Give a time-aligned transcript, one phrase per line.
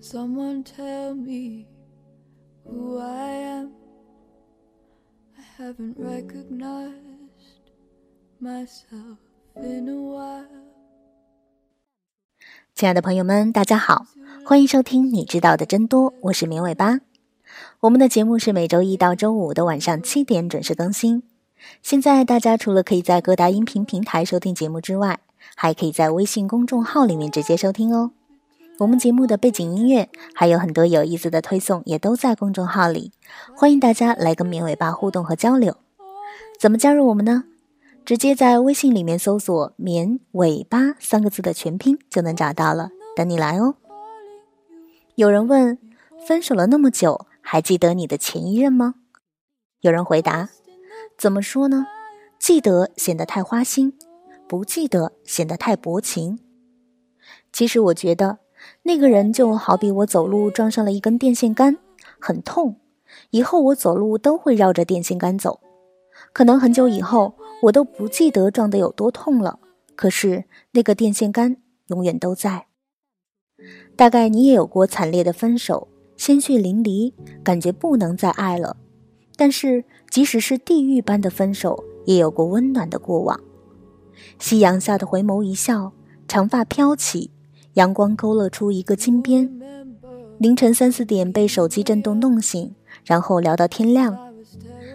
[0.00, 1.66] someone tell me
[2.64, 3.72] who I am?
[5.36, 6.92] I haven't recognized
[8.40, 9.18] myself
[9.56, 10.46] in a while.
[12.74, 14.06] 亲爱的朋友们，大家好，
[14.44, 17.00] 欢迎收听你知道的真多，我是绵尾巴。
[17.80, 21.24] 我们的节目是每周一到周五的晚上七点准时更新。
[21.82, 25.18] 现在大家除了可以在各大音频平台收听节目之外，
[25.56, 28.12] 还可以在微信公众号里面直接收听哦。
[28.78, 33.10] 我们节目的背景音乐还有很多有意思的推送，也都在公众号里，
[33.56, 35.76] 欢迎大家来跟绵尾巴互动和交流。
[36.60, 37.42] 怎么加入我们呢？
[38.04, 43.74] 直接在微信里面搜索“绵尾巴”三个字的全拼就能找到了，等你来哦。
[45.16, 45.76] 有人问：
[46.24, 48.94] 分手了那么久，还记得你的前一任吗？
[49.80, 50.50] 有人回答：
[51.18, 51.84] 怎么说呢？
[52.38, 53.98] 记得显得太花心，
[54.46, 56.38] 不记得显得太薄情。
[57.52, 58.38] 其实我觉得。
[58.82, 61.78] 那个人就好比我走路撞上了一根电线杆，
[62.18, 62.76] 很痛。
[63.30, 65.60] 以后我走路都会绕着电线杆走，
[66.32, 69.58] 可能很久以后我都不记得撞得有多痛了。
[69.96, 72.66] 可是那个电线杆永远都在。
[73.96, 78.76] 大概你也有过惨烈的分手，鲜血淋漓，感觉不能再爱了。
[79.36, 83.40] 但是即使是地狱般的分手，也有过温暖的过往。
[84.38, 85.92] 夕阳下的回眸一笑，
[86.28, 87.30] 长发飘起。
[87.78, 89.48] 阳光勾勒出一个金边，
[90.38, 94.18] 凌晨三四点被手机震动弄醒，然后聊到天亮。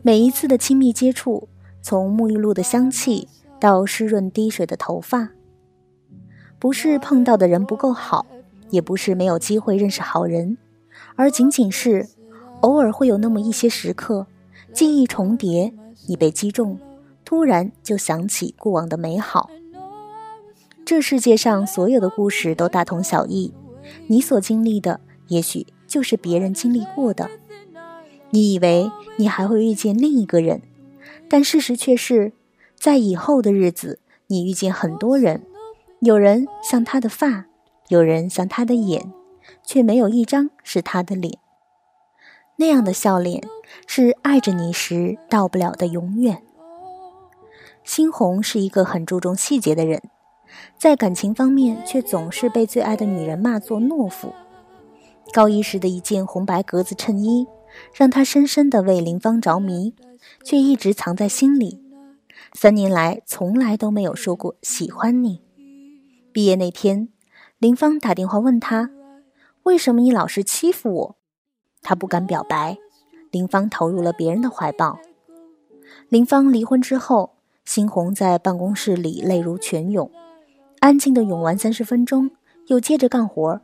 [0.00, 1.48] 每一次的亲密接触，
[1.82, 3.26] 从沐浴露的香气
[3.58, 5.30] 到湿润滴水的头发，
[6.60, 8.24] 不是碰到的人不够好，
[8.70, 10.56] 也不是没有机会认识好人，
[11.16, 12.06] 而仅仅是
[12.60, 14.28] 偶尔会有那么一些时刻，
[14.72, 15.74] 记忆重叠，
[16.06, 16.78] 你被击中，
[17.24, 19.50] 突然就想起过往的美好。
[20.88, 23.52] 这世界上所有的故事都大同小异，
[24.06, 27.28] 你所经历的也许就是别人经历过的。
[28.30, 30.62] 你以为你还会遇见另一个人，
[31.28, 32.32] 但事实却是，
[32.74, 35.42] 在以后的日子，你遇见很多人，
[36.00, 37.44] 有人像他的发，
[37.88, 39.12] 有人像他的眼，
[39.62, 41.38] 却没有一张是他的脸。
[42.56, 43.46] 那样的笑脸，
[43.86, 46.42] 是爱着你时到不了的永远。
[47.84, 50.00] 猩红是一个很注重细节的人。
[50.78, 54.32] 在感情方面，却总是被最爱的女人骂作懦夫。
[55.32, 57.46] 高一时的一件红白格子衬衣，
[57.92, 59.94] 让他深深的为林芳着迷，
[60.42, 61.82] 却一直藏在心里。
[62.54, 65.42] 三年来，从来都没有说过喜欢你。
[66.32, 67.08] 毕业那天，
[67.58, 68.90] 林芳打电话问他
[69.64, 71.16] ：“为什么你老是欺负我？”
[71.82, 72.78] 他不敢表白。
[73.30, 74.98] 林芳投入了别人的怀抱。
[76.08, 77.34] 林芳离婚之后，
[77.66, 80.10] 新红在办公室里泪如泉涌。
[80.80, 82.30] 安静的涌完三十分钟，
[82.66, 83.60] 又接着干活。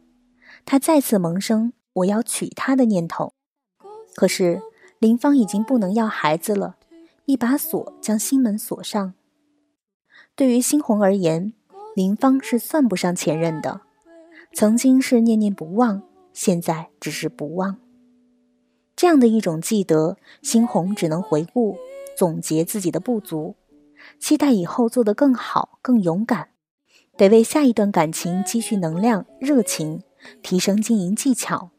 [0.65, 3.35] 他再次萌生我要娶她的念头。
[4.15, 4.61] 可是
[4.99, 6.77] 林芳已经不能要孩子了，
[7.27, 9.15] 一把锁将心门锁上。
[10.35, 11.53] 对于新红而言，
[11.95, 13.83] 林芳是算不上前任的。
[14.53, 16.03] 曾经是念念不忘，
[16.33, 17.79] 现在只是不忘。
[18.97, 21.77] 这样的一种记得，新红只能回顾、
[22.17, 23.57] 总结自己的不足，
[24.19, 26.51] 期待以后做得更好、更勇敢。
[27.17, 30.03] 得为下一段感情积蓄能量、热情，
[30.43, 31.71] 提升经营技巧。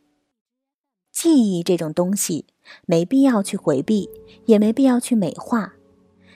[1.11, 2.45] 记忆这种东西，
[2.85, 4.09] 没必要去回避，
[4.45, 5.73] 也没必要去美化。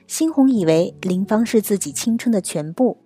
[0.08, 2.98] 猩红以为林芳是自己青春的全部，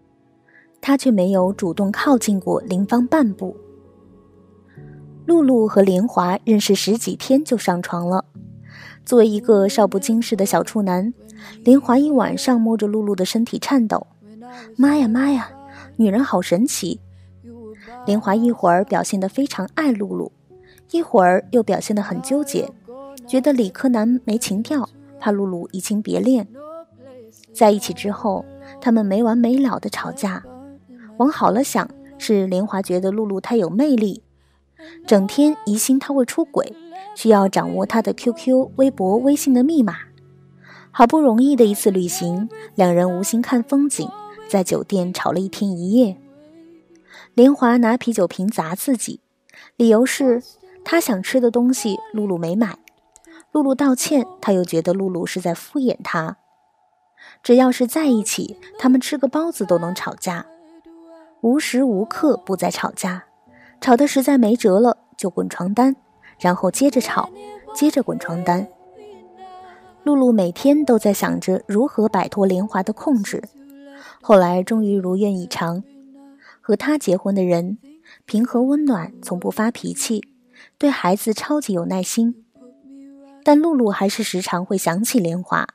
[0.81, 3.55] 他却没有主动靠近过林芳半步。
[5.25, 8.25] 露露和莲华认识十几天就上床了。
[9.05, 11.13] 作为一个少不经事的小处男，
[11.63, 14.07] 莲华一晚上摸着露露的身体颤抖
[14.75, 15.51] ：“妈呀妈呀！”
[15.95, 16.99] 女人好神奇，
[18.05, 20.31] 林华一会儿表现得非常爱露露，
[20.91, 22.69] 一会儿又表现得很纠结，
[23.27, 26.47] 觉得理科男没情调，怕露露移情别恋。
[27.53, 28.43] 在一起之后，
[28.81, 30.43] 他们没完没了的吵架。
[31.17, 31.87] 往好了想，
[32.17, 34.23] 是林华觉得露露太有魅力，
[35.05, 36.75] 整天疑心他会出轨，
[37.15, 39.95] 需要掌握他的 QQ、微博、微信的密码。
[40.89, 44.09] 好不容易的一次旅行，两人无心看风景。
[44.53, 46.15] 在酒店吵了一天一夜，
[47.33, 49.19] 莲华拿啤酒瓶砸自己，
[49.77, 50.43] 理由是
[50.85, 52.77] 他想吃的东西露露没买。
[53.51, 56.37] 露露道歉，他又觉得露露是在敷衍他。
[57.41, 60.45] 只要是在一起，他们吃个包子都能吵架，
[61.41, 63.23] 无时无刻不在吵架。
[63.81, 65.95] 吵得实在没辙了，就滚床单，
[66.37, 67.27] 然后接着吵，
[67.73, 68.67] 接着滚床单。
[70.03, 73.41] 露露每天都在想着如何摆脱莲华的控制。
[74.25, 75.83] 后来终于如愿以偿，
[76.61, 77.77] 和他结婚的人，
[78.25, 80.23] 平和温暖，从不发脾气，
[80.77, 82.45] 对孩子超级有耐心。
[83.43, 85.67] 但露露还是时常会想起莲华，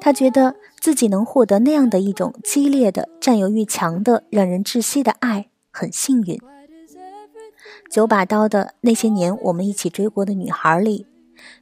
[0.00, 6.36] 她觉得自己能获得那样的一种激烈的、占有欲强的、让人窒息的爱，很幸运。
[7.88, 11.06] 九把刀的那些年，我们一起追过的女孩里，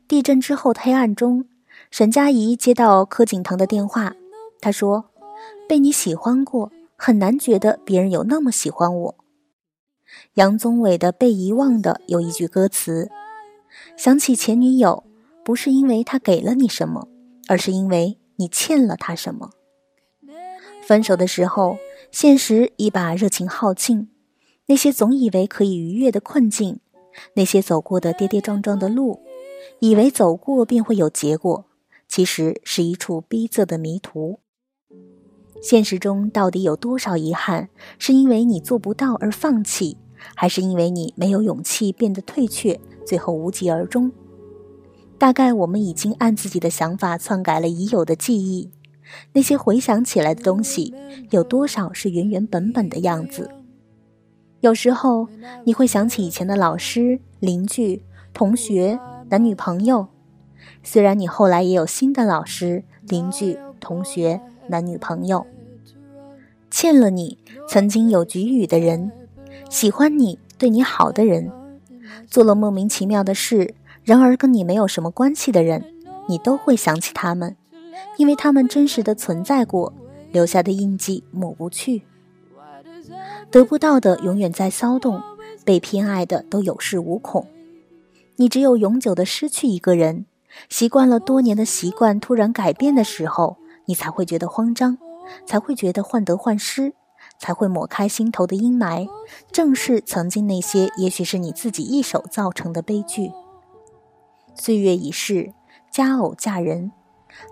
[0.08, 1.44] 地震之后的黑暗中，
[1.90, 4.14] 沈佳宜接到柯景腾的电话，
[4.62, 5.10] 他说
[5.68, 9.14] ：“被你喜欢过，很难觉得别人有那么喜欢我。”
[10.34, 13.10] 杨宗纬的《被遗忘的》有一句歌词
[13.96, 15.04] ：“想起前女友，
[15.44, 17.08] 不是因为她给了你什么，
[17.48, 19.50] 而是因为你欠了她什么。”
[20.86, 21.78] 分手的时候，
[22.12, 24.08] 现实已把热情耗尽。
[24.66, 26.80] 那些总以为可以逾越的困境，
[27.34, 29.20] 那些走过的跌跌撞撞的路，
[29.80, 31.66] 以为走过便会有结果，
[32.08, 34.40] 其实是一处逼仄的迷途。
[35.68, 37.68] 现实中到底有多少遗憾，
[37.98, 39.96] 是因为你做不到而放弃，
[40.36, 44.12] 还是因为你没有勇气变得退却，最后无疾而终？
[45.18, 48.70] 大概我们已经按自己的想法篡改了已有的记忆，
[49.32, 50.94] 那些回想起来的东西，
[51.30, 53.50] 有多少是原原本本的样子？
[54.60, 55.26] 有时候
[55.64, 60.06] 你会想起以前的老师、邻居、同学、男女朋友，
[60.84, 65.44] 虽然你后来也有新的老师、邻居、同学、男女朋友，
[66.78, 69.10] 欠了你曾经有给予的人，
[69.70, 71.50] 喜欢你、对你好的人，
[72.28, 73.74] 做了莫名其妙的事，
[74.04, 75.82] 然而跟你没有什么关系的人，
[76.28, 77.56] 你都会想起他们，
[78.18, 79.90] 因为他们真实的存在过，
[80.30, 82.02] 留下的印记抹不去。
[83.50, 85.22] 得不到的永远在骚动，
[85.64, 87.46] 被偏爱的都有恃无恐。
[88.36, 90.26] 你只有永久的失去一个人，
[90.68, 93.56] 习惯了多年的习惯突然改变的时候，
[93.86, 94.98] 你才会觉得慌张，
[95.44, 96.94] 才会觉得患得患失，
[97.38, 99.08] 才会抹开心头的阴霾。
[99.50, 103.32] 正是曾经那些，也许是你自己一手造成的悲剧。
[104.54, 105.52] 岁月已逝，
[105.90, 106.92] 佳偶佳人，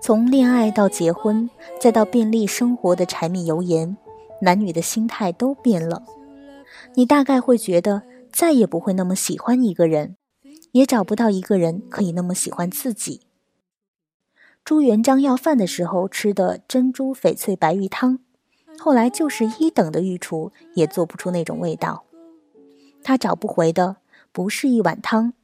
[0.00, 1.50] 从恋爱到结婚，
[1.80, 3.96] 再到便利生活的柴米油盐。
[4.40, 6.02] 男女的心态都变了，
[6.94, 10.16] 你大概会觉得再也不会那么喜欢一个人，
[10.72, 13.22] 也找不到一个人可以那么喜欢自己。
[14.64, 18.20] 朱元璋要饭的时候吃的珍珠翡翠白玉汤，
[18.78, 22.04] 后来就是一等的御厨也做不出那种味道。
[23.02, 23.96] 他找不回的
[24.32, 25.34] 不是一碗汤，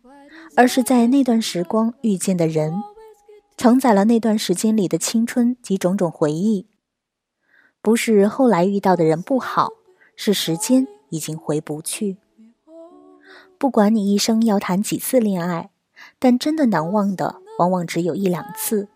[0.57, 2.83] 而是在那段时光遇见的人，
[3.59, 6.67] 承载了那段时间里的青春及种种回忆。
[7.83, 9.69] 不是后来遇到的人不好，
[10.17, 12.17] 是时间已经回不去。
[13.59, 15.69] 不管你一生要谈几次恋爱，
[16.19, 18.89] 但真的难忘的往往只有一两次。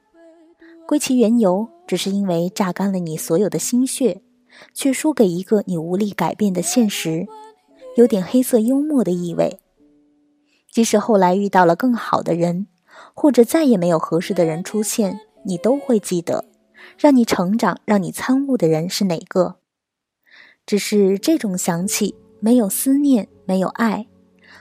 [0.87, 4.21] 归其缘由，只是因为榨干了你所有的心血，
[4.75, 7.27] 却输给一个你无力改变的现实，
[7.97, 9.61] 有点黑色幽默的意味。
[10.71, 12.67] 即使后来遇到了更好的人，
[13.15, 16.45] 或者再也没有合适的人出现，你都会记得。
[16.99, 19.57] 让你成长、让你参悟的人是哪个？
[20.67, 24.07] 只是这种想起，没有思念，没有爱，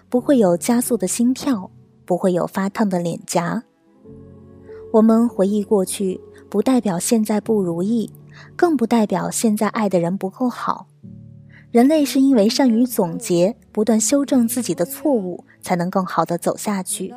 [0.07, 1.69] 不会有加速的心跳，
[2.05, 3.63] 不会有发烫的脸颊。
[4.93, 6.21] 我们回忆过去，
[6.51, 8.12] 不代表现在不如意，
[8.55, 10.85] 更不代表现在爱的人不够好。
[11.71, 17.12] 人类是因为善于总结，不断修正自己的错误，才能更好的走下去。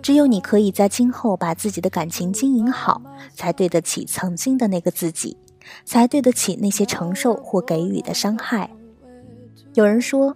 [0.00, 3.02] 只有你可以在今后把自己的感情经营好，
[3.34, 5.36] 才对得起曾经的那个自己，
[5.84, 8.70] 才对得起那些承受或给予的伤害。
[9.74, 10.34] 有人说，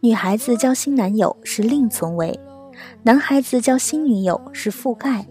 [0.00, 2.40] 女孩子交新男友是另存为，
[3.04, 5.28] 男孩子交新女友是覆盖。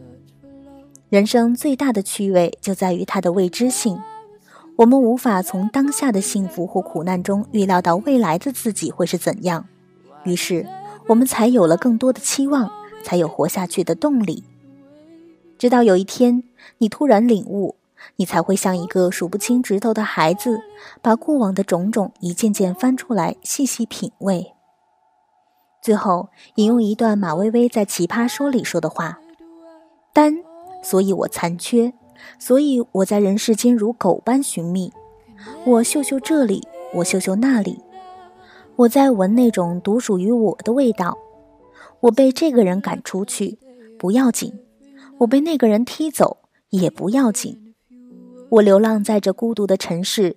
[1.10, 4.00] 人生最大的趣味就在于它的未知性。
[4.78, 9.66] 我们无法从当下的幸福或苦难中预料到未来的自己会是怎样，
[10.24, 10.68] 于是
[11.08, 12.72] 我们才有了更多的期望，
[13.04, 14.44] 才有活下去的动力。
[15.58, 16.44] 直到有一天，
[16.78, 17.76] 你突然领悟，
[18.18, 20.62] 你才会像一个数不清指头的孩子，
[21.02, 24.54] 把过往的种种一件件翻出来，细细品味。
[25.82, 29.20] 最后，引用一段马薇薇在《奇葩说》里说的话
[30.14, 30.38] ：“单，
[30.82, 31.94] 所以我残缺。”
[32.38, 34.92] 所以我在人世间如狗般寻觅，
[35.66, 37.82] 我嗅嗅这里，我嗅嗅那里，
[38.76, 41.18] 我在闻那种独属于我的味道。
[42.02, 43.58] 我被这个人赶出去，
[43.98, 44.52] 不要紧；
[45.20, 46.38] 我被那个人踢走，
[46.72, 47.74] 也不要紧。
[48.50, 50.36] 我流浪在这孤独的城市，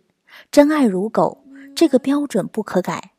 [0.52, 1.38] 真爱如狗，
[1.74, 3.10] 这个标准不可改；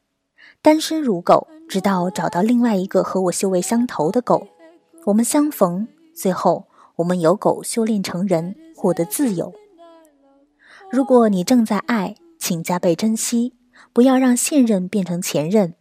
[0.62, 4.48] 单身如狗，直到找到另外一个和我修为相投的狗，
[5.06, 6.66] 我们相逢，最后。
[6.98, 9.54] 我们由狗修炼成人，获得自由。
[10.92, 13.54] 如果你正在爱，请加倍珍惜；
[13.92, 15.74] 不要让现任变成前任。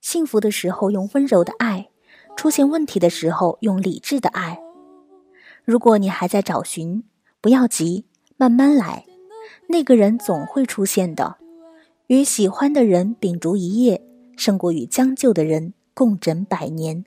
[0.00, 1.88] 幸福的时候用温柔的爱，
[2.36, 4.58] 出现问题的时候用理智的爱。
[5.64, 7.04] 如果你还在找寻，
[7.40, 8.04] 不要急，
[8.36, 9.06] 慢慢来，
[9.68, 11.36] 那个人总会出现的。
[12.08, 14.04] 与喜欢的人秉烛一夜，
[14.36, 17.06] 胜过与将就的人共枕百年。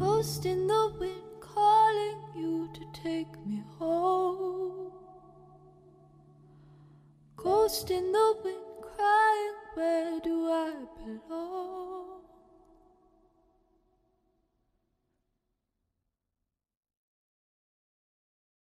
[0.00, 4.90] Ghost in the wind calling you to take me home.
[7.36, 10.72] Ghost in the wind crying, where do I
[11.04, 12.19] belong?